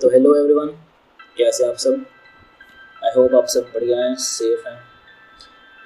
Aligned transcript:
तो 0.00 0.08
hello 0.08 0.34
everyone 0.36 0.66
कैसे 1.36 1.66
आप 1.66 1.76
सब? 1.76 2.04
आई 3.04 3.10
होप 3.16 3.34
आप 3.34 3.46
सब 3.48 3.68
बढ़िया 3.74 3.98
हैं 3.98 4.14
सेफ़ 4.14 4.66
हैं। 4.68 4.76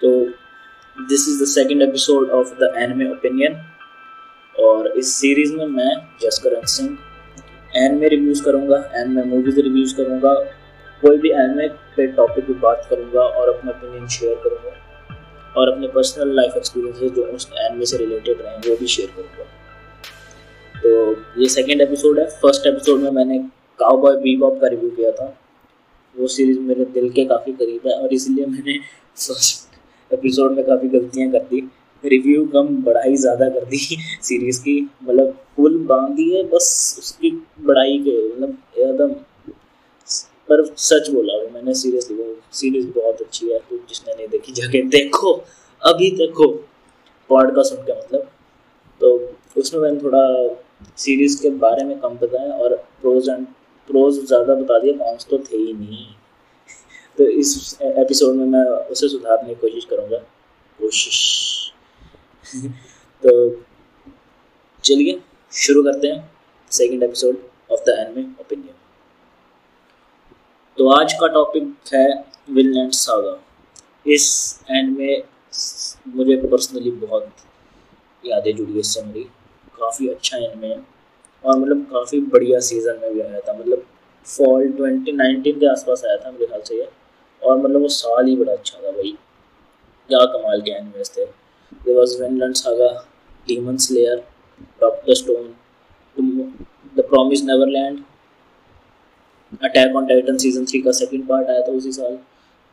तो 0.01 0.11
this 1.09 1.29
is 1.29 1.43
the 1.43 1.47
second 1.49 1.83
episode 1.83 2.31
of 2.31 2.49
the 2.61 2.73
anime 2.79 3.11
opinion 3.11 3.55
और 4.57 4.89
इस 4.99 5.15
सीरीज़ 5.17 5.53
में 5.57 5.67
मैं 5.67 5.95
जसकरण 6.23 6.67
सिंह 6.67 6.97
एनमे 7.77 8.09
रिव्यूज़ 8.09 8.43
करूँगा 8.45 8.79
एनमे 8.95 9.23
मूवीज़ 9.25 9.61
रिव्यूज़ 9.61 9.95
करूँगा, 9.97 10.35
कोई 11.03 11.19
भी 11.19 11.31
एनमे 11.35 11.69
पे 11.97 12.07
टॉपिक 12.19 12.47
पे 12.47 12.55
बात 12.67 12.87
करूँगा 12.91 13.21
और 13.21 13.55
अपना 13.55 13.71
ओपिनियन 13.71 14.09
शेयर 14.09 14.35
करूँगा 14.45 15.55
और 15.57 15.73
अपने 15.73 15.89
पर्सनल 15.95 16.35
लाइफ 16.37 16.57
एक्सपीरियंसेस 16.57 17.13
जो 17.13 17.23
उस 17.27 17.49
एनमे 17.61 17.87
से 17.87 17.97
रिलेटेड 17.97 18.43
रहे, 18.43 18.71
वो 18.71 18.77
भी 18.77 18.87
शेयर 18.87 19.11
करूँगा। 19.17 19.45
तो 20.75 21.41
ये 21.41 21.49
सेकेंड 21.49 21.81
एपिसोड 21.81 22.19
है 22.19 22.29
फ़र्स्ट 22.43 22.67
एपिसोड 22.67 23.01
में 23.01 23.11
मैंने 23.11 23.43
काउबॉय 23.81 24.17
बीबॉप 24.17 24.61
का 24.61 24.67
रिव्यू 24.67 24.91
किया 24.91 25.11
था। 25.11 25.37
वो 26.17 26.27
सीरीज़ 26.29 26.59
मेरे 26.61 26.85
दिल 26.85 27.11
के 27.11 27.25
काफ़ी 27.25 27.53
करीब 27.53 27.87
है 27.87 27.95
और 27.95 28.13
इसलिए 28.15 28.47
मैंने 28.47 28.79
फ़र्स्ट 28.79 30.13
एपिसोड 30.13 30.53
में 30.53 30.65
काफ़ी 30.67 30.89
गलतियाँ 30.89 31.31
कर 31.33 31.45
दी। 31.51 31.61
रिव्यू 32.05 32.45
कम, 32.47 32.69
बढ़ाई 32.83 33.17
ज़्यादा 33.17 33.49
कर 33.49 33.65
दी 33.65 33.79
सीरीज़ 34.23 34.61
की। 34.61 34.81
मतलब 35.03 35.37
फुल 35.57 35.79
बाँध 35.87 36.15
दी 36.15 36.29
है, 36.31 36.43
बस 36.45 36.97
उसकी 36.99 37.31
बढ़ाई 37.61 37.99
के 37.99 38.17
मतलब 38.29 38.57
एकदम 38.79 39.13
पर 40.49 40.65
सच 40.79 41.11
बोला 41.11 41.35
वो 41.35 41.49
मैंने 41.55 41.75
सीरियसली 41.75 42.17
वो 42.17 42.37
सीरीज़ 42.53 42.87
बहुत 42.87 43.21
अच्छी 43.21 43.49
है। 43.49 43.59
तो 43.59 43.77
जिसने 43.89 44.15
नहीं 44.15 44.29
देखी, 44.29 44.53
जाके 44.53 44.83
देखो। 44.89 45.33
अभी 45.83 46.11
देखो। 46.11 46.49
पॉड 47.31 47.55
का 47.57 47.63
सुन 47.63 47.83
के 47.83 47.93
मतलब। 47.93 48.31
तो 49.01 49.35
उसमें 49.57 49.81
मैंने 49.81 50.01
थोड़ा 50.01 50.23
सीरीज़ 50.97 51.43
के 51.43 51.51
बारे 51.51 51.85
में 51.85 51.99
कम 52.01 52.15
बताया 52.15 52.53
और 52.55 52.75
प्रोज 53.01 53.29
एंड 53.29 53.47
प्रोज 53.91 54.19
ज़्यादा 54.27 54.55
बता 54.55 54.79
दिया 54.79 54.97
कॉन्स 54.97 55.27
तो 55.31 55.39
थे 55.41 55.57
ही 55.57 55.73
नहीं। 55.75 56.07
तो 57.19 57.25
इस 57.31 57.79
एपिसोड 57.83 58.35
में 58.37 58.45
मैं 58.49 58.65
उसे 58.91 59.09
सुधारने 59.09 59.49
की 59.49 59.61
कोशिश 59.61 59.85
करूँगा। 59.85 60.19
कोशिश। 60.81 61.73
तो 63.23 63.33
चलिए, 64.85 65.21
शुरू 65.53 65.83
करते 65.83 66.09
हैं 66.09 66.31
second 66.73 67.03
episode 67.03 67.37
of 67.73 67.81
the 67.81 67.97
anime 67.99 68.23
opinion 68.41 68.75
तो 70.79 70.89
आज 70.91 71.13
का 71.21 71.27
टॉपिक 71.35 71.93
है 71.93 72.07
विनलैंड 72.51 72.93
सागा 72.95 73.39
इस 74.07 74.29
एंड 74.71 74.97
में 74.99 75.23
मुझे 76.09 76.37
पर्सनली 76.45 76.91
बहुत 76.93 77.31
यादें 78.25 78.55
जुड़ी 78.57 78.73
है 78.73 78.81
इससे 78.81 79.03
मेरी 79.03 79.23
काफ़ी 79.79 80.09
अच्छा 80.09 80.37
एनिमे 80.37 80.69
है। 80.69 80.81
और 81.45 81.59
मतलब 81.59 81.83
काफ़ी 81.93 82.21
बढ़िया 82.33 82.61
सीज़न 82.61 82.99
में 83.03 83.13
भी 83.15 83.21
आया 83.21 83.41
था। 83.41 83.53
मतलब 83.53 83.85
फॉल 84.27 84.69
2019 84.73 85.59
के 85.61 85.71
आसपास 85.71 86.05
आया 86.07 86.17
था 86.17 86.31
मेरे 86.31 86.47
ख्याल 86.47 86.61
से 86.63 86.79
ये। 86.79 86.89
और 87.43 87.57
मतलब 87.59 87.81
वो 87.83 87.89
साल 87.89 88.27
ही 88.27 88.37
बड़ा 88.37 88.53
अच्छा 88.53 88.79
था 88.79 88.91
भाई। 88.91 89.17
क्या 90.09 90.25
कमाल 90.33 90.61
के 90.61 90.71
एनिमेस 90.71 91.13
थे। 91.17 91.25
There 91.25 91.99
was 91.99 92.55
saga 92.57 92.93
Demon 93.47 93.77
Slayer 93.87 94.17
Doctor 94.81 95.15
Stone 95.15 95.55
the 96.97 97.05
Promise 97.09 97.43
Neverland 97.45 97.99
Attack 99.63 99.97
on 99.97 100.07
Titan 100.07 100.37
season 100.39 100.65
three 100.65 100.81
का 100.83 100.93
सेकंड 100.93 101.27
पार्ट 101.29 101.49
आया 101.51 101.61
था 101.61 101.73
उसी 101.73 101.93
साल 101.93 102.19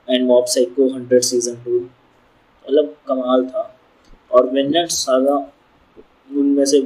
and 0.07 0.27
Mob 0.27 0.45
Psycho 0.47 0.87
hundred 0.93 1.21
season 1.23 1.55
two 1.63 1.79
मतलब 1.79 2.95
कमाल 3.07 3.45
था। 3.45 3.73
और 4.31 4.49
विनलैंड 4.49 4.89
सागा 4.89 5.35
उनमें 6.29 6.65
से 6.65 6.79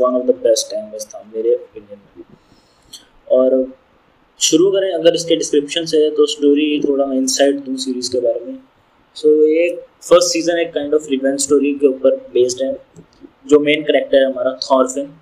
one 0.00 0.16
of 0.16 0.26
the 0.26 0.34
best 0.42 0.72
animes 0.72 1.06
था 1.06 1.22
मेरे 1.34 1.54
ओपिनियन 1.54 2.00
में। 2.16 2.24
और 3.30 3.66
शुरू 4.40 4.70
करें 4.70 4.92
अगर 4.92 5.14
इसके 5.14 5.36
डिस्क्रिप्शन 5.36 5.84
से 5.84 6.08
तो 6.10 6.26
स्टोरी 6.26 6.80
थोड़ा 6.80 7.06
मैं 7.06 7.16
इंसाइट 7.16 7.56
दूँ 7.60 7.76
सीरीज़ 7.76 8.10
के 8.12 8.20
बारे 8.20 8.44
में। 8.44 8.58
सो 9.16 9.28
so, 9.28 9.48
ये 9.48 9.68
फ़र्स्ट 10.02 10.32
सीज़न 10.32 10.58
एक 10.58 10.72
काइंड 10.74 10.94
ऑफ़ 10.94 11.08
रिवेंज 11.10 11.40
स्टोरी 11.40 11.72
के 11.74 11.86
ऊपर 11.86 12.16
बेस्ड 12.34 12.62
है। 12.62 12.72
जो 13.46 13.58
मेन 13.60 13.82
करेक्टर 13.82 14.16
है 14.18 14.24
हमारा 14.24 14.52
थॉरफिन 14.64 15.12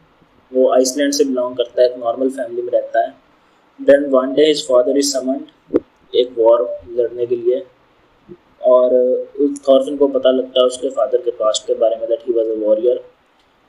वो 0.53 0.71
आइसलैंड 0.75 1.13
से 1.13 1.25
बिलोंग 1.25 1.57
करता 1.57 1.83
है 1.83 1.89
एक 1.89 1.97
नॉर्मल 1.99 2.31
फैमिली 2.31 2.63
में 2.63 2.73
रहता 2.73 3.05
है। 3.05 3.15
Then 3.81 4.05
one 4.11 4.35
day 4.35 4.47
his 4.47 4.67
father 4.69 4.99
is 4.99 5.13
summoned 5.13 5.81
एक 6.13 6.35
वॉर 6.39 6.69
लड़ने 6.91 7.27
के 7.27 7.37
लिए। 7.37 7.65
और 8.67 8.93
थॉरफिन 9.69 9.97
को 9.97 10.07
पता 10.09 10.31
लगता 10.31 10.61
है 10.61 10.67
उसके 10.67 10.89
फादर 10.91 11.21
के 11.23 11.31
पास्ट 11.31 11.67
के 11.67 11.75
बारे 11.75 11.97
में 11.97 12.09
that 12.09 12.23
he 12.29 12.33
was 12.35 12.47
a 12.47 12.59
warrior 12.59 13.05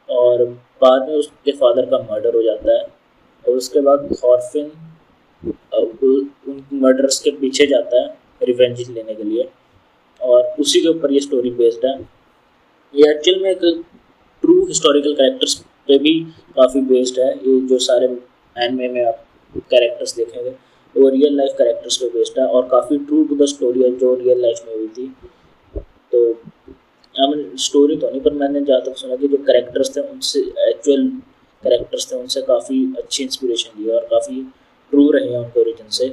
और 0.10 0.44
बाद 0.82 1.08
में 1.10 1.16
उसके 1.16 1.52
फादर 1.54 1.86
का 1.92 1.98
मर्डर 2.12 2.36
हो 2.36 2.42
जाता 2.44 2.74
है 2.74 2.84
और 3.46 3.58
उसके 3.58 3.82
बाद 3.82 4.10
थॉरफिन 4.24 4.72
उन 5.74 6.64
मर्डर्स 6.74 7.20
के 7.20 7.32
पीछे 7.40 7.66
जाता 7.68 8.02
है 8.02 8.18
रिवेंज 8.42 8.90
लेने 8.90 9.14
के 9.16 9.24
लिए। 9.24 9.48
और 10.22 10.56
उसी 10.60 10.82
के 10.82 10.88
ऊपर 10.90 11.12
ये 11.14 11.20
स्टोरी 11.20 11.50
बेस्ड 11.54 11.86
है। 11.86 11.94
ये 12.94 13.10
एक्चुअल 13.12 13.42
में 13.44 13.50
एक 13.52 13.60
ट्रू 14.44 14.66
हिस्टोरिकल 14.68 15.14
कैरेक्टर्स 15.14 15.54
पे 15.88 15.98
भी 16.00 16.20
काफ़ी 16.56 16.82
बेस्ड 16.84 17.20
है। 17.20 17.30
ये 17.30 17.60
जो 17.68 17.78
सारे 17.80 18.06
एनमे 18.56 18.88
में 18.90 19.04
आप 19.06 19.24
कैरेक्टर्स 19.56 20.16
देखेंगे, 20.16 20.50
वो 20.50 21.10
रियल 21.10 21.36
लाइफ 21.38 21.52
कैरेक्टर्स 21.58 21.98
पे 21.98 22.10
बेस्ड 22.10 22.40
है 22.40 22.46
और 22.48 22.68
काफ़ी 22.68 22.98
ट्रू 22.98 23.24
टू 23.26 23.36
द 23.36 23.46
स्टोरी 23.48 23.84
है 23.84 23.92
जो 23.98 24.14
रियल 24.16 24.42
लाइफ 24.42 24.64
में 24.68 24.76
हुई 24.76 24.88
थी। 24.88 25.08
तो 26.14 26.34
आई 27.18 27.28
मीन 27.28 27.56
स्टोरी 27.58 27.96
तो 27.98 28.10
नहीं, 28.10 28.22
पर 28.22 28.34
मैंने 28.34 28.62
जहाँ 28.62 28.82
तक 28.82 28.98
सुना 28.98 29.16
कि 29.16 29.28
जो 29.28 29.38
करेक्टर्स 29.38 29.96
थे, 29.96 30.02
उनसे 30.02 30.40
एक्चुअल 30.70 31.08
करेक्टर्स 31.64 32.12
थे, 32.12 32.16
उनसे 32.16 32.42
काफ़ी 32.42 32.84
अच्छी 32.98 33.24
इंस्पिरेशन 33.24 33.82
ली 33.82 33.90
और 33.90 34.08
काफ़ी 34.12 34.42
ट्रू 34.92 35.10
रहे 35.12 35.30
हैं 35.30 35.38
उनके 35.38 35.60
ओरिजिन 35.62 35.90
से। 35.90 36.10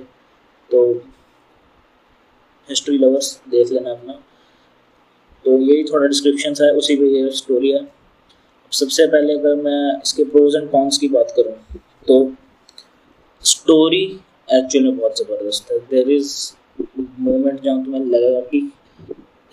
तो 0.70 0.92
हिस्ट्री 2.68 2.98
लवर्स 2.98 3.34
देख 3.48 3.72
लेना 3.72 3.90
अपना। 3.90 4.12
तो 5.44 5.58
यही 5.60 5.84
थोड़ा 5.84 6.06
डिस्क्रिप्शन 6.06 6.54
है, 6.62 6.70
उसी 6.72 6.96
पे 6.96 7.06
ये 7.08 7.30
स्टोरी 7.32 7.70
है। 7.70 7.86
सबसे 8.72 9.06
पहले 9.06 9.32
अगर 9.32 9.54
मैं 9.56 10.00
इसके 10.02 10.24
प्रोज 10.24 10.56
एंड 10.56 10.70
कॉन्स 10.70 10.98
की 10.98 11.08
बात 11.08 11.32
करूँ 11.36 11.80
तो 12.08 12.16
स्टोरी 13.44 14.04
एक्चुअली 14.54 14.88
में 14.88 14.98
बहुत 14.98 15.18
ज़बरदस्त 15.18 15.70
है। 15.72 15.78
देर 15.80 16.10
इज़ 16.10 16.32
मोमेंट 17.20 17.60
जहाँ 17.62 17.84
तुम्हें 17.84 18.04
लगेगा 18.04 18.40
कि 18.40 18.60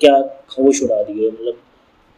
क्या 0.01 0.13
होश 0.51 0.81
उड़ा 0.83 0.99
रही 1.01 1.23
है? 1.23 1.31
मतलब 1.31 1.57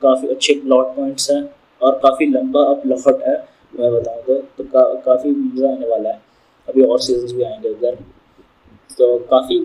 काफ़ी 0.02 0.28
अच्छे 0.28 0.54
प्लॉट 0.56 0.96
पॉइंट्स 0.96 1.30
हैं 1.32 1.44
और 1.82 2.00
काफ़ी 2.04 2.26
लंबा 2.28 2.62
प्लॉट 2.74 3.24
है 3.24 3.36
मैं 3.74 3.92
बताऊँ 3.94 4.22
तो, 4.24 4.36
तो 4.36 4.64
का, 4.64 4.84
काफ़ी 5.06 5.32
मज़ा 5.32 5.70
आने 5.70 5.88
वाला 5.88 6.10
है। 6.10 6.22
अभी 6.68 6.84
और 6.84 7.00
सीज़न 7.00 7.36
भी 7.38 7.44
आएँगे 7.44 7.70
उधर 7.70 7.96
तो 8.90 9.18
काफ़ी 9.32 9.60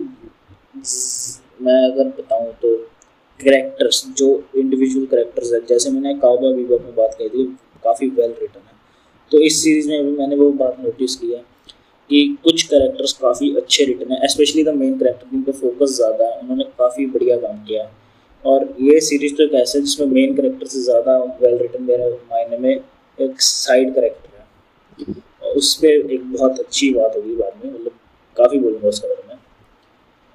मैं 1.61 1.83
अगर 1.91 2.07
बताऊँ 2.19 2.51
तो 2.53 2.75
करेक्टर्स 3.39 4.03
जो 4.17 4.27
इंडिविजुअल 4.57 5.05
करेक्टर्स 5.05 5.53
हैं 5.53 5.59
जैसे 5.65 5.89
मैंने 5.91 6.13
काउबा 6.19 6.51
बीबॉप 6.51 6.81
में 6.81 6.95
बात 6.95 7.15
कही 7.19 7.29
थी 7.29 7.45
काफ़ी 7.83 8.07
वेल 8.09 8.33
रिटर्न 8.41 8.61
है। 8.61 8.77
तो 9.31 9.39
इस 9.39 9.61
सीरीज़ 9.63 9.89
में 9.89 10.05
भी 10.05 10.11
मैंने 10.11 10.35
वो 10.35 10.51
बात 10.53 10.77
नोटिस 10.79 11.15
की 11.15 11.31
है 11.31 11.43
कि 12.09 12.37
कुछ 12.43 12.63
करेक्टर्स 12.63 13.13
काफ़ी 13.13 13.55
अच्छे 13.55 13.85
रिटर्न 13.85 14.11
है 14.11 14.27
स्पेशली 14.27 14.63
द 14.63 14.69
मेन 14.75 14.97
करेक्टर 14.99 15.27
जिन 15.31 15.41
पर 15.43 15.51
फोकस 15.51 15.95
ज़्यादा 15.95 16.25
है। 16.25 16.39
उन्होंने 16.39 16.63
काफ़ी 16.79 17.05
बढ़िया 17.05 17.37
काम 17.37 17.63
किया 17.65 17.83
है। 17.83 17.91
और 18.45 18.63
ये 18.81 18.99
सीरीज़ 19.01 19.35
तो 19.35 19.43
एक 19.43 19.53
ऐसा 19.55 19.79
जिसमें 19.79 20.07
मेन 20.07 20.35
करेक्टर 20.35 20.67
से 20.67 20.81
ज़्यादा 20.81 21.17
वेल 21.41 21.57
रिटर्न 21.57 21.83
मेरे 21.83 22.09
मायने 22.31 22.57
में 22.57 22.71
एक 22.71 23.41
साइड 23.41 23.93
करेक्टर 23.95 24.37
है। 24.37 25.15
और 25.43 25.57
उस 25.57 25.73
पर 25.75 26.11
एक 26.13 26.31
बहुत 26.33 26.59
अच्छी 26.59 26.93
बात 26.93 27.15
होगी 27.15 27.35
बाद 27.35 27.65
में 27.65 27.71
मतलब 27.71 27.91
काफ़ी 28.37 28.59
बोलूँगा 28.59 28.87
उसके 28.87 29.07
बारे 29.07 29.23
में। 29.27 29.37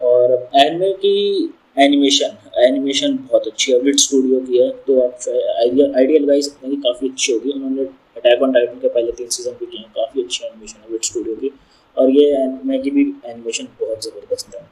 और 0.01 0.33
एनिमे 0.57 0.93
की 0.95 1.53
एनिमेशन 1.79 2.37
एनिमेशन 2.61 3.17
बहुत 3.19 3.47
अच्छी 3.47 3.73
है। 3.73 3.79
विट 3.81 3.99
स्टूडियो 4.01 4.41
की 4.41 4.59
है 4.59 4.71
तो 4.87 5.01
आप 5.01 5.29
आइडिया 5.29 6.19
सकते 6.41 6.67
हैं 6.67 6.75
कि 6.77 6.83
काफ़ी 6.83 7.09
अच्छी 7.09 7.33
होगी। 7.33 7.53
उन्होंने 7.53 7.83
अटैक 8.17 8.43
ऑन 8.43 8.53
टाइटन 8.53 8.79
के 8.81 8.89
पहले 8.89 9.13
तीन 9.13 9.29
सीज़न 9.29 9.53
भी 9.53 9.67
किए 9.67 9.81
हैं, 9.81 9.89
काफ़ी 9.91 10.23
अच्छी 10.23 10.45
एनिमेशन 10.47 10.81
है 10.81 10.93
विट 10.93 11.05
स्टूडियो 11.05 11.35
की। 11.37 11.51
और 11.97 12.11
ये 12.11 12.31
एनिमे 12.37 12.79
की 12.79 12.91
भी 12.91 13.03
एनिमेशन 13.27 13.69
बहुत 13.81 14.05
ज़बरदस्त 14.05 14.55
है। 14.55 14.63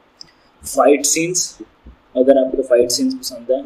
फाइट 0.63 1.05
सीन्स 1.05 1.57
अगर 2.15 2.37
आपको 2.37 2.63
फाइट 2.63 2.91
सीन्स 2.91 3.13
पसंद 3.15 3.51
है, 3.51 3.63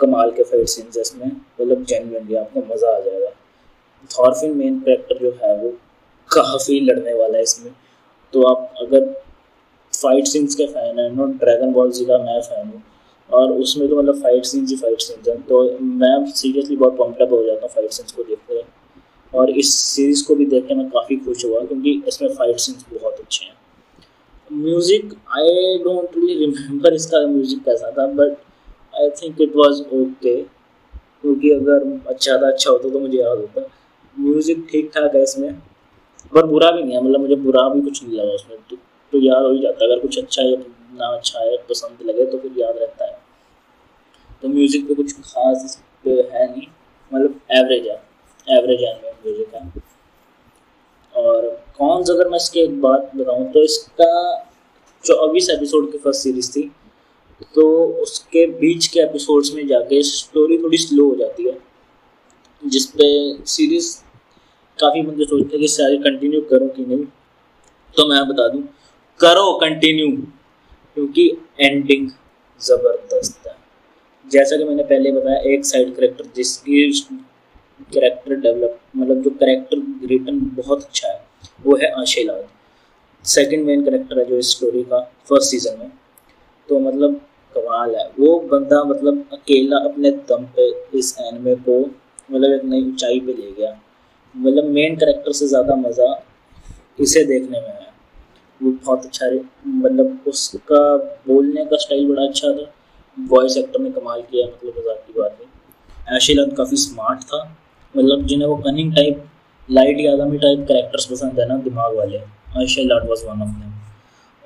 कमाल 0.00 0.30
के 0.32 0.42
फाइट 0.44 0.68
सीन्स 0.68 0.96
इसमें 0.98 1.26
मतलब 1.26 1.84
जेनविनली 1.84 2.34
आपको 2.36 2.60
मज़ा 2.64 2.88
आ 2.88 3.00
जाएगा। 3.00 3.30
थॉरफिन 4.10 4.56
मेन 4.56 4.78
करेक्टर 4.80 5.18
जो 5.18 5.30
है 5.42 5.56
वो 5.58 5.70
काफ़ी 6.30 6.80
लड़ने 6.80 7.14
वाला 7.14 7.36
है 7.36 7.42
इसमें। 7.42 7.72
तो 8.32 8.42
आप 8.44 8.74
अगर 8.82 9.12
फाइट 9.92 10.26
सीन्स 10.26 10.54
के 10.54 10.66
फ़ैन 10.66 10.98
हैं 10.98 11.10
नो 11.10 11.26
ड्रैगन 11.40 11.72
बॉल 11.72 11.90
जी 11.92 12.04
का 12.04 12.18
मैं 12.20 12.40
फ़ैन 12.42 12.66
हूँ, 12.66 12.82
और 13.30 13.52
उसमें 13.52 13.88
तो 13.88 13.96
मतलब 13.96 14.22
फाइट 14.22 14.44
सीन्स 14.44 14.70
ही 14.70 14.76
फाइट 14.76 15.00
सीन्स 15.00 15.28
हैं 15.28 15.40
तो 15.42 15.62
मैं 15.80 16.30
सीरियसली 16.32 16.76
बहुत 16.76 16.96
पम्पटअप 16.98 17.32
हो 17.32 17.42
जाता 17.44 17.60
हूँ 17.62 17.74
फाइट 17.74 17.92
सीन्स 17.92 18.12
को 18.12 18.22
देखते 18.24 18.54
हैं 18.54 18.64
और 19.32 19.50
इस 19.52 19.74
सीरीज़ 19.76 20.26
को 20.26 20.34
भी 20.34 20.46
देख 20.46 20.66
के 20.66 20.74
मैं 20.74 20.88
काफ़ी 20.90 21.16
खुश 21.18 21.44
हुआ, 21.44 21.60
क्योंकि 21.60 22.02
इसमें 22.08 22.34
फाइट 22.34 22.58
सीन्स 22.58 22.84
बहुत 22.92 23.20
अच्छे 23.20 23.44
हैं। 23.44 23.54
Music 24.54 25.14
I 25.36 25.78
don't 25.84 26.16
really 26.16 26.34
remember 26.44 26.94
इसका 26.94 27.26
म्यूज़िक 27.26 27.62
कैसा 27.64 27.90
था 27.98 28.06
but 28.14 28.36
I 28.94 29.08
think 29.22 29.40
it 29.40 29.56
was 29.56 29.80
okay 29.82 30.34
क्योंकि 30.42 31.50
अगर 31.50 31.86
अच्छा 32.08 32.36
था 32.42 32.48
अच्छा 32.48 32.70
होता 32.70 32.88
तो 32.90 32.98
मुझे 33.00 33.18
याद 33.18 33.38
होता। 33.38 33.60
म्यूज़िक 34.16 34.66
ठीक 34.70 34.90
ठाक 34.94 35.14
है 35.14 35.22
इसमें 35.22 35.54
पर 36.32 36.46
बुरा 36.46 36.70
भी 36.70 36.82
नहीं 36.82 36.94
है 36.94 37.02
मतलब 37.04 37.20
मुझे 37.20 37.36
बुरा 37.36 37.68
भी 37.68 37.80
कुछ 37.80 38.02
नहीं 38.02 38.16
लगा 38.18 38.32
उसमें। 38.32 38.56
तो, 38.70 38.76
तो 38.76 39.18
याद 39.18 39.42
हो 39.42 39.52
ही 39.52 39.58
जाता 39.62 39.84
है। 39.84 39.90
अगर 39.90 40.00
कुछ 40.02 40.18
अच्छा 40.18 40.42
है 40.42 40.56
ना 40.98 41.06
अच्छा 41.16 41.40
है 41.40 41.56
पसंद 41.70 42.06
लगे 42.08 42.26
तो 42.26 42.38
फिर 42.38 42.52
याद 42.58 42.76
रहता 42.78 43.04
है। 43.04 43.18
तो 44.42 44.48
म्यूज़िक 44.48 44.86
पे 44.88 44.94
कुछ 44.94 45.12
खास 45.14 45.82
है 46.06 46.46
नहीं 46.46 46.66
मतलब 47.10 47.40
एवरेज 47.52 47.86
है। 47.86 48.02
एवरेज 48.48 48.82
है 48.84 48.94
म्यूज़िक 48.94 49.54
है। 49.54 49.68
और 51.14 51.48
कौन 51.78 52.02
अगर 52.04 52.28
मैं 52.28 52.36
इसकी 52.36 52.60
एक 52.60 52.80
बात 52.80 53.10
बताऊँ 53.16 53.50
तो 53.52 53.62
इसका 53.64 54.12
चौबीस 55.04 55.48
एपिसोड 55.50 55.90
की 55.92 55.98
फ़र्स्ट 55.98 56.22
सीरीज़ 56.22 56.50
थी 56.52 56.70
तो 57.54 57.64
उसके 58.02 58.46
बीच 58.58 58.86
के 58.86 59.00
एपिसोड्स 59.00 59.52
में 59.54 59.66
जाके 59.68 60.02
स्टोरी 60.02 60.58
थोड़ी 60.58 60.76
स्लो 60.78 61.08
हो 61.08 61.14
जाती 61.16 61.44
है, 61.44 61.56
जिसपे 62.62 63.08
सीरीज़ 63.46 63.94
काफ़ी 64.78 65.02
बंदे 65.02 65.24
सोचते 65.24 65.52
हैं 65.52 65.60
कि 65.60 65.68
सारी 65.68 65.96
कंटिन्यू 65.98 66.40
करो 66.50 66.68
कि 66.68 66.84
नहीं। 66.84 67.04
तो 67.94 68.06
मैं 68.08 68.26
बता 68.28 68.48
दूँ, 68.48 68.62
करो 69.20 69.52
कंटिन्यू 69.58 70.10
क्योंकि 70.96 71.28
एंडिंग 71.60 72.08
ज़बरदस्त 72.60 73.46
है। 73.46 73.56
जैसा 74.26 74.56
कि 74.56 74.64
मैंने 74.64 74.82
पहले 74.82 75.12
बताया, 75.12 75.38
एक 75.52 75.64
साइड 75.64 75.94
करेक्टर 75.96 76.30
जिसकी 76.36 76.84
करेक्टर 77.94 78.34
डेवलप 78.36 78.78
मतलब 78.96 79.22
जो 79.22 79.30
करेक्टर 79.32 80.06
रिटर्न 80.08 80.38
बहुत 80.56 80.82
अच्छा 80.82 81.08
है, 81.08 81.20
वो 81.64 81.76
है 81.76 81.90
आशीलाद 82.00 82.46
सेकेंड 83.24 83.64
मेन 83.66 83.84
करेक्टर 83.84 84.18
है 84.18 84.24
जो 84.24 84.38
इस 84.38 84.50
स्टोरी 84.50 84.82
का 84.82 85.00
फ़र्स्ट 85.28 85.50
सीज़न 85.50 85.78
में। 85.78 85.90
तो 86.68 86.78
मतलब 86.80 87.14
कमाल 87.56 87.94
है। 87.96 88.06
वो 88.10 88.38
बंदा 88.50 88.82
मतलब 88.84 89.24
अकेला 89.32 89.76
अपने 89.84 90.10
दम 90.28 90.44
पे 90.56 90.68
इस 90.98 91.16
एनमे 91.20 91.54
को 91.56 91.80
मतलब 91.80 92.52
एक 92.52 92.64
नई 92.64 92.82
ऊंचाई 92.82 93.20
पे 93.20 93.32
ले 93.32 93.50
गया। 93.52 93.78
मतलब 94.34 94.64
मेन 94.70 94.96
करेक्टर 94.96 95.32
से 95.32 95.46
ज़्यादा 95.48 95.74
मज़ा 95.76 96.14
इसे 96.98 97.24
देखने 97.24 97.60
में 97.60 97.68
आया। 97.68 97.92
वो 98.60 98.70
बहुत 98.70 99.04
अच्छा 99.04 99.30
मतलब 99.66 100.24
उसका 100.26 100.96
बोलने 101.26 101.64
का 101.64 101.76
स्टाइल 101.76 102.08
बड़ा 102.08 102.22
अच्छा 102.22 102.52
था। 102.52 102.72
वॉइस 103.16 103.56
एक्टर 103.56 103.80
ने 103.80 103.90
कमाल 103.90 104.22
किया 104.22 104.46
मतलब 104.46 104.78
मज़ाक 104.78 105.04
की 105.06 105.20
बात 105.20 105.38
है। 105.40 106.16
एशिलन 106.16 106.50
काफ़ी 106.56 106.76
स्मार्ट 106.76 107.22
था। 107.24 107.42
मतलब 107.94 108.26
जिन्हें 108.26 108.48
वो 108.48 108.56
cunning 108.64 108.94
type 108.94 109.24
Light 109.68 110.00
Yagami 110.00 110.38
type 110.38 110.66
characters 110.68 111.04
पसंद 111.06 111.40
है 111.40 111.46
ना, 111.48 111.56
दिमाग 111.58 111.96
वाले। 111.96 112.18
Askeladd 112.84 113.08
was 113.08 113.24
one 113.26 113.42
of 113.42 113.48
them 113.50 113.72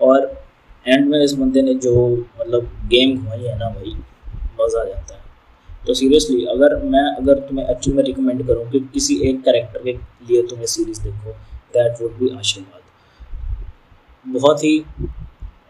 और 0.00 0.18
एंड 0.86 1.08
में 1.08 1.22
इस 1.22 1.32
बंदे 1.34 1.62
ने 1.62 1.74
जो 1.76 1.94
मतलब 2.40 2.68
गेम 2.88 3.16
घुमाई 3.16 3.40
है 3.40 3.58
ना 3.58 3.68
भाई, 3.70 3.96
मज़ा 4.60 4.80
आ 4.80 4.84
जाता 4.84 5.14
है। 5.14 5.20
तो 5.86 5.94
सीरियसली 5.94 6.44
अगर 6.46 6.76
मैं, 6.84 7.04
अगर 7.16 7.38
तुम्हें 7.40 7.66
एक्चुअली 7.66 7.96
में 7.96 8.04
रिकमेंड 8.04 8.46
करूँ 8.46 8.70
कि 8.70 8.80
किसी 8.94 9.20
एक 9.28 9.42
करेक्टर 9.44 9.82
के 9.82 9.92
लिए 9.92 10.42
तुम्हें 10.46 10.66
सीरीज़ 10.66 11.02
देखो 11.02 11.32
दैट 11.74 12.02
वुड 12.02 12.18
बी 12.18 12.28
आशीर्वाद 12.36 12.82
बहुत 14.34 14.64
ही 14.64 14.78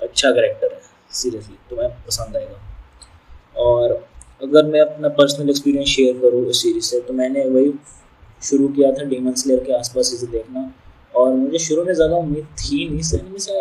अच्छा 0.03 0.31
करेक्टर 0.31 0.73
है 0.75 0.81
सीरियसली 1.13 1.57
तुम्हें 1.71 1.89
पसंद 2.07 2.37
आएगा। 2.37 2.59
और 3.59 3.93
अगर 4.41 4.67
मैं 4.67 4.81
अपना 4.81 5.09
पर्सनल 5.15 5.49
एक्सपीरियंस 5.51 5.89
शेयर 5.89 6.19
करूँ 6.21 6.45
इस 6.51 6.63
सीरीज़ 6.63 6.85
से 6.85 7.01
तो 7.01 7.15
मैंने 7.15 7.49
वही 7.49 7.73
शुरू 8.43 8.69
किया 8.69 8.91
था 8.93 9.05
डीमन 9.05 9.35
स्लेयर 9.35 9.65
के 9.65 9.73
आसपास 9.75 10.13
इसे 10.15 10.27
देखना। 10.29 10.73
और 11.15 11.33
मुझे 11.35 11.59
शुरू 11.59 11.85
में 11.85 11.93
ज़्यादा 11.95 12.17
उम्मीद 12.17 12.45
थी 12.59 12.89
नहीं 12.89 13.03
से 13.03 13.19
से 13.39 13.53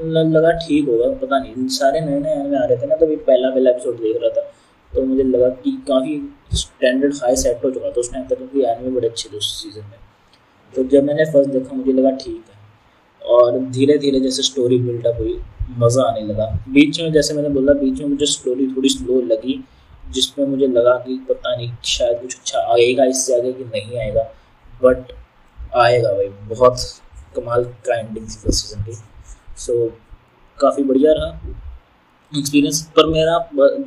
लगा 0.00 0.50
ठीक 0.58 0.88
होगा, 0.88 1.08
पता 1.16 1.38
नहीं। 1.38 1.66
सारे 1.70 2.00
नए 2.00 2.18
नए 2.20 2.32
एनिमे 2.32 2.56
आ 2.56 2.64
रहे 2.64 2.76
थे 2.76 2.86
ना 2.86 2.96
तो 2.96 3.06
पहला 3.06 3.50
पहला 3.50 3.70
एपिसोड 3.70 3.96
देख 4.00 4.16
रहा 4.22 4.30
था। 4.30 4.50
तो 4.92 5.02
मुझे 5.02 5.22
लगा 5.22 5.48
कि 5.48 5.70
काफ़ी 5.88 6.20
स्टैंडर्ड 6.56 7.14
हाई 7.22 7.36
सेट 7.36 7.64
हो 7.64 7.70
चुका 7.70 7.90
था 7.90 8.00
उस 8.00 8.12
टाइम 8.12 8.24
तक 8.24 8.36
क्योंकि 8.36 8.64
एनिमे 8.64 8.90
बड़े 8.90 9.08
अच्छे 9.08 9.28
थे 9.28 9.36
उस 9.36 9.52
सीज़न 9.62 9.80
में। 9.82 9.98
तो 10.74 10.84
जब 10.88 11.04
मैंने 11.04 11.24
फ़र्स्ट 11.32 11.50
देखा, 11.50 11.76
मुझे 11.76 11.92
लगा 11.92 12.10
ठीक 12.16 12.44
है। 12.48 12.62
और 13.22 13.58
धीरे 13.70 13.98
धीरे 13.98 14.20
जैसे 14.20 14.42
स्टोरी 14.42 14.78
बिल्डअप 14.80 15.20
हुई, 15.20 15.38
मज़ा 15.78 16.02
आने 16.02 16.22
लगा। 16.22 16.46
बीच 16.68 17.00
में, 17.00 17.12
जैसे 17.12 17.34
मैंने 17.34 17.48
बोला, 17.48 17.72
बीच 17.74 18.00
में 18.00 18.08
मुझे 18.08 18.26
स्टोरी 18.26 18.66
थोड़ी 18.66 18.88
स्लो 18.88 19.20
लगी। 19.22 19.62
जिसमें 20.10 20.46
मुझे 20.46 20.66
लगा 20.68 20.96
कि 20.98 21.16
पता 21.28 21.56
नहीं, 21.56 21.70
शायद 21.86 22.20
कुछ 22.20 22.36
अच्छा 22.36 22.58
आएगा 22.74 23.04
इससे 23.06 23.38
आगे 23.38 23.52
कि 23.52 23.64
नहीं 23.64 23.98
आएगा। 23.98 24.22
बट 24.80 25.12
आएगा 25.76 26.12
भाई, 26.12 26.28
बहुत 26.28 26.76
कमाल 27.36 27.64
का 27.86 27.98
एंडिंग 27.98 28.26
थी 28.26 28.36
फ़र्स्ट 28.36 28.66
सीज़न 28.66 28.82
की 28.82 28.92
सो 29.56 29.88
काफ़ी 30.58 30.82
बढ़िया 30.84 31.12
रहा 31.12 31.52
एक्सपीरियंस 32.32 32.80
पर 32.96 33.06
मेरा 33.06 33.38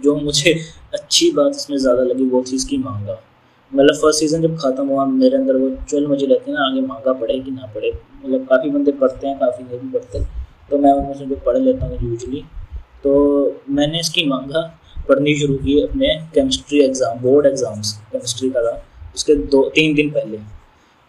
जो 0.03 0.15
मुझे 0.15 0.53
अच्छी 0.93 1.31
बात 1.31 1.55
इसमें 1.55 1.77
ज़्यादा 1.77 2.03
लगी 2.03 2.25
वो 2.29 2.43
थी 2.43 2.55
इसकी 2.55 2.77
मांगा। 2.77 3.13
मतलब 3.71 3.95
फ़र्स्ट 3.95 4.19
सीज़न 4.19 4.41
जब 4.41 4.55
ख़त्म 4.57 4.87
हुआ, 4.87 5.05
मेरे 5.05 5.37
अंदर 5.37 5.55
वो 5.55 5.69
चल 5.89 6.05
मुझे 6.07 6.25
रहती 6.25 6.51
है 6.51 6.57
ना, 6.57 6.67
आगे 6.67 6.81
मांगा 6.81 7.13
पड़े 7.13 7.39
कि 7.39 7.51
ना 7.51 7.71
पढ़े 7.75 7.91
मतलब 7.91 8.45
काफ़ी 8.49 8.69
बंदे 8.69 8.91
पढ़ते 8.93 9.27
हैं, 9.27 9.37
काफ़ी 9.39 9.63
नहीं 9.63 9.91
पढ़ते। 9.91 10.19
तो 10.69 10.77
मैं 10.77 10.91
उनमें 10.93 11.13
से 11.13 11.25
जो 11.25 11.35
पढ़ 11.45 11.57
लेता 11.57 11.85
हूँ 11.85 11.97
यूजली 12.01 12.43
तो 13.03 13.61
मैंने 13.69 13.99
इसकी 13.99 14.25
मांगा। 14.29 14.61
पढ़नी 15.09 15.35
शुरू 15.39 15.53
की 15.55 15.81
अपने 15.81 16.07
chemistry 16.33 16.79
exam 16.79 17.19
board 17.19 17.45
exams 17.45 17.91
chemistry 18.11 18.49
का 18.49 18.61
था। 18.61 18.83
उसके 19.15 19.35
दो, 19.35 19.69
तीन 19.69 19.95
दिन 19.95 20.09
पहले। 20.09 20.39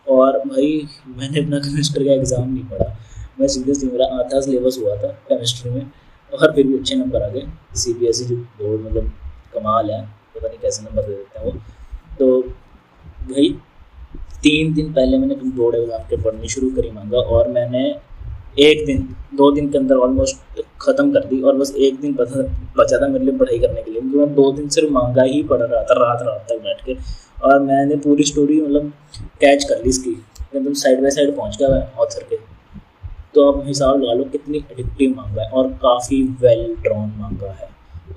और 0.06 0.39
भाई, 0.39 0.89
मैंने 1.09 1.41
अपना 1.41 1.59
केमिस्ट्री 1.59 2.05
का 2.05 2.12
एग्ज़ाम 2.12 2.53
नहीं 2.53 2.65
पढ़ा। 2.65 2.97
मैं 3.41 3.49
सीरियसली 3.49 3.91
मेरा 3.91 4.06
आधा 4.19 4.41
सिलेबस 4.41 4.79
हुआ 4.83 4.97
था 4.97 5.09
केमिस्ट्री 5.29 5.71
में। 5.71 5.91
और 6.33 6.53
फिर 6.55 6.67
भी 6.67 6.79
अच्छे 6.79 6.95
नंबर 6.95 7.23
आ 7.23 7.29
गए। 7.29 7.47
सी 7.75 7.93
बी 7.93 8.06
एस 8.06 8.23
ई 8.23 8.25
जो 8.25 8.37
बोर्ड 8.37 8.81
मतलब 8.81 9.12
कमाल 9.55 9.91
है। 9.91 10.03
पता 10.35 10.49
नहीं 10.49 10.59
कैसे 10.59 10.83
नंबर 10.83 11.03
दे 11.03 11.15
देते 11.15 11.39
हैं 11.39 11.47
वो। 11.47 11.53
तो 12.19 12.41
भाई, 13.31 13.49
तीन 14.43 14.73
दिन 14.75 14.93
पहले 14.93 15.19
मैंने 15.19 15.35
बोर्ड 15.35 15.77
एग्ज़ाम 15.77 16.03
के 16.11 16.17
पढ़नी 16.17 16.49
शुरू 16.49 16.71
करी 16.71 16.91
मांगा। 16.91 17.19
और 17.19 17.49
मैंने 17.49 17.85
एक 18.61 18.85
दिन, 18.87 19.03
दो 19.35 19.50
दिन 19.50 19.71
के 19.71 19.79
अंदर 19.79 19.97
ऑलमोस्ट 19.97 20.61
ख़त्म 20.81 21.13
कर 21.13 21.25
दी 21.27 21.41
और 21.43 21.57
बस 21.57 21.75
एक 21.77 22.01
दिन 22.01 22.13
बचा 22.15 22.99
था 22.99 23.07
मेरे 23.09 23.25
लिए 23.25 23.37
पढ़ाई 23.39 23.59
करने 23.59 23.83
के 23.83 23.91
लिए, 23.91 24.01
क्योंकि 24.01 24.19
मैं 24.19 24.35
दो 24.35 24.51
दिन 24.53 24.69
सिर्फ़ 24.69 24.91
मांगा 24.93 25.23
ही 25.23 25.43
पढ़ 25.45 25.63
रहा 25.63 25.83
था, 25.83 25.95
रात 25.97 26.23
रात 26.23 26.47
तक 26.51 26.63
बैठ 26.65 26.85
के। 26.85 26.97
और 27.43 27.61
मैंने 27.61 27.97
पूरी 27.99 28.25
स्टोरी 28.25 28.61
मतलब 28.61 28.93
कैच 29.41 29.65
कर 29.65 29.83
ली 29.83 29.89
इसकी। 29.89 30.11
एकदम 30.55 30.73
साइड 30.75 31.01
बाई 31.03 31.11
साइड 31.11 31.37
पहुँच 31.37 31.57
गया 31.59 31.69
ऑथर 31.99 32.23
के। 32.31 32.37
तो 33.35 33.51
आप 33.51 33.67
हिसाब 33.67 34.03
लगा 34.03 34.13
लो 34.13 34.25
कितनी 34.27 34.59
एडिक्टिव 34.59 35.15
मांगा 35.17 35.43
है 35.43 35.49
और 35.51 35.69
काफ़ी 35.83 36.23
वेल 36.41 36.75
ड्रॉन 36.83 37.13
मांगा 37.19 37.51
है। 37.53 37.69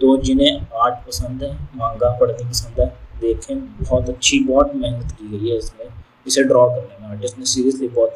तो 0.01 0.15
जिन्हें 0.19 0.61
आर्ट 0.83 0.95
पसंद 1.07 1.43
है 1.43 1.51
मांगा 1.75 2.09
पढ़नी 2.19 2.43
पसंद 2.43 2.79
है, 2.79 2.87
देखें, 3.21 3.59
बहुत 3.81 4.09
अच्छी, 4.09 4.39
बहुत 4.43 4.75
मेहनत 4.75 5.11
की 5.11 5.27
गई 5.29 5.49
है 5.49 5.57
इसमें। 5.57 5.85
इसे 6.27 6.43
ड्रॉ 6.43 6.67
करने 6.69 7.01
में। 7.01 7.09
आर्टिस्ट 7.09 7.37
ने 7.39 7.45
सीरियसली 7.45 7.87
बहुत 7.89 8.13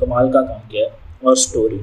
कमाल 0.00 0.32
का 0.32 0.42
काम 0.42 0.68
किया 0.68 0.86
है 0.86 0.92
और 1.24 1.36
स्टोरी 1.36 1.78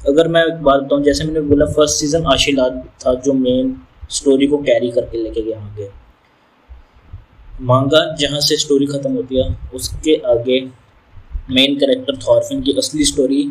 अगर 0.00 0.28
मैं 0.28 0.44
एक 0.44 0.62
बात 0.62 0.80
बताऊँ, 0.80 1.02
जैसे 1.02 1.24
मैंने 1.24 1.40
बोला 1.40 1.66
फ़र्स्ट 1.66 2.00
सीज़न 2.00 2.26
आशीलाद 2.26 2.82
था 3.00 3.14
जो 3.14 3.32
मेन 3.32 3.76
स्टोरी 4.10 4.46
को 4.46 4.58
कैरी 4.58 4.90
करके 4.90 5.22
लेके 5.22 5.42
गया 5.42 5.58
आगे। 5.60 5.88
मांगा 7.62 8.00
जहाँ 8.16 8.40
से 8.40 8.56
स्टोरी 8.56 8.86
ख़त्म 8.86 9.12
होती 9.14 9.36
है, 9.36 9.56
उसके 9.74 10.14
आगे 10.26 10.60
मेन 11.50 11.78
कैरेक्टर 11.78 12.16
थॉरफिन 12.18 12.62
की 12.62 12.72
असली 12.78 13.04
स्टोरी 13.04 13.42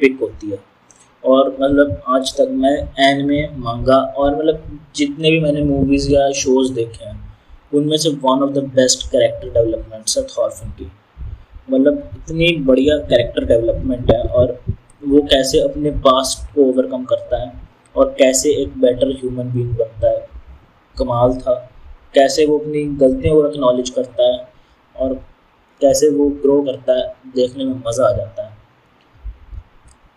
पिक 0.00 0.18
होती 0.20 0.50
है। 0.50 0.58
और 1.24 1.48
मतलब 1.60 2.02
आज 2.08 2.32
तक 2.36 2.48
मैं 2.50 2.76
एन 3.00 3.24
में 3.26 3.56
मांगा 3.58 3.96
और 3.96 4.36
मतलब 4.36 4.80
जितने 4.96 5.30
भी 5.30 5.40
मैंने 5.40 5.62
मूवीज़ 5.64 6.10
या 6.12 6.30
शोज़ 6.32 6.72
देखे 6.74 7.04
हैं, 7.04 7.18
उनमें 7.72 7.96
से 7.96 8.10
one 8.24 8.42
of 8.42 8.50
the 8.50 8.64
best 8.74 9.06
character 9.12 9.48
developments 9.50 10.18
है 10.18 10.24
थॉरफिन 10.26 10.70
की। 10.70 10.90
मतलब 11.70 12.10
इतनी 12.16 12.54
बढ़िया 12.66 12.96
कैरेक्टर 12.98 13.44
डेवलपमेंट 13.46 14.10
है 14.10 14.22
और 14.22 14.58
वो 15.02 15.20
कैसे 15.22 15.60
अपने 15.60 15.90
पास्ट 16.00 16.54
को 16.54 16.62
ओवरकम 16.62 17.04
करता 17.04 17.42
है 17.42 17.52
और 17.94 18.14
कैसे 18.18 18.50
एक 18.62 18.76
बेटर 18.80 19.10
ह्यूमन 19.10 19.50
बीइंग 19.52 19.74
बनता 19.76 20.10
है। 20.10 20.26
कमाल 20.96 21.34
था। 21.36 21.54
कैसे 22.14 22.46
वो 22.46 22.58
अपनी 22.58 22.84
गलतियों 22.98 23.34
को 23.34 23.48
एक्नॉलेज 23.48 23.90
करता 23.90 24.22
है 24.24 24.38
और 24.96 25.14
कैसे 25.80 26.08
वो 26.10 26.28
ग्रो 26.42 26.60
करता 26.62 26.98
है, 26.98 27.06
देखने 27.36 27.64
में 27.64 27.74
मज़ा 27.86 28.08
आ 28.08 28.12
जाता 28.12 28.44
है। 28.44 28.58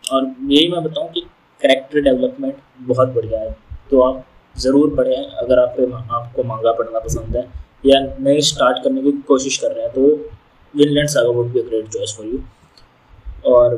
और 0.04 0.26
यही 0.42 0.68
मैं 0.68 0.84
बताऊँ 0.84 1.10
कि 1.10 1.22
करेक्टर 1.62 2.02
डेवलपमेंट 2.02 2.56
बहुत 2.82 3.10
बढ़िया 3.10 3.40
है। 3.40 3.52
तो 3.92 4.02
आप 4.02 4.24
ज़रूर 4.56 4.96
पढ़ें, 4.96 5.16
अगर 5.16 5.60
आप 5.60 5.76
आपको 6.12 6.44
मांगा 6.44 6.72
पढ़ना 6.74 7.00
पसंद 7.00 7.36
है 7.36 7.48
या 7.86 8.00
नए 8.20 8.42
स्टार्ट 8.44 8.84
करने 8.84 9.02
की 9.02 9.12
कोशिश 9.28 9.58
कर 9.58 9.72
रहे 9.72 9.84
हैं 9.84 9.94
तो 9.94 10.02
Vinland 10.74 11.10
Saga 11.10 11.30
would 11.30 11.52
be 11.54 11.62
great 11.62 11.88
choice 11.88 12.16
for 12.18 12.26
you 12.26 12.40
और 13.46 13.76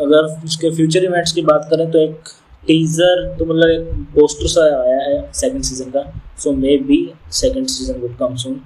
अगर 0.00 0.44
उसके 0.44 0.70
फ्यूचर 0.76 1.04
इवेंट्स 1.04 1.32
की 1.32 1.42
बात 1.42 1.66
करें 1.70 1.90
तो 1.90 1.98
एक 1.98 2.28
टीजर 2.66 3.36
तो 3.38 3.44
मतलब 3.44 3.70
एक 3.70 4.06
पोस्टर 4.14 4.46
सा 4.46 4.62
आया 4.82 5.00
है 5.02 5.32
सेकंड 5.32 5.62
सीज़न 5.62 5.90
का 5.90 6.02
so 6.38 6.52
maybe 6.76 6.98
second 7.32 7.66
season 7.66 8.00
would 8.00 8.16
come 8.18 8.36
soon 8.36 8.60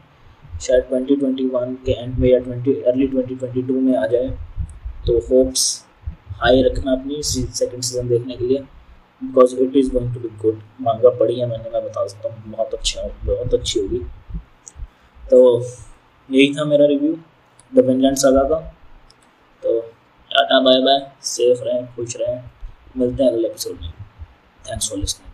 शायद 0.62 0.84
2021 0.92 1.74
के 1.86 1.92
एंड 1.92 2.18
में 2.18 2.28
या 2.28 2.38
20 2.40 2.82
अर्ली 2.86 3.08
2022 3.08 3.70
में 3.70 3.96
आ 3.96 4.06
जाए 4.06 4.28
तो 5.06 5.18
होप्स 5.18 5.84
हाई 6.42 6.62
रखना 6.62 6.92
अपनी 6.92 7.22
सेकंड 7.22 7.82
सीज़न 7.82 8.08
देखने 8.08 8.36
के 8.36 8.46
लिए 8.46 8.58
because 9.22 9.56
it 9.56 9.76
is 9.76 9.90
going 9.92 10.14
to 10.14 10.20
be 10.20 10.28
good 10.42 10.60
manga 10.80 11.10
पड़ी 11.10 11.40
है 11.40 11.46
मैंने, 11.46 11.70
मैं 11.70 11.84
बता 11.84 12.06
सकता 12.06 12.28
हूँ, 12.28 12.52
बहुत 12.52 12.74
अच्छा 12.74 13.02
बहुत 13.24 13.54
अच्छी 13.54 13.80
होगी। 13.80 13.98
तो 15.30 15.60
यही 16.30 16.54
था 16.54 16.64
मेरा 16.64 16.86
रिव्यू 16.86 17.16
द 17.72 17.86
विनलैंड 17.86 18.16
सागा 18.16 18.42
का। 18.42 18.58
टाटा 20.36 20.60
बाय 20.60 20.80
बाय 20.80 21.12
सेफ़ 21.22 21.60
रहें, 21.62 21.86
खुश 21.96 22.16
रहें। 22.16 22.42
मिलते 22.96 23.24
हैं 23.24 23.30
अगले 23.30 23.48
एपिसोड 23.48 23.78
में। 23.82 23.92
Thanks 24.70 24.90
for 24.90 24.98
listening 24.98 25.25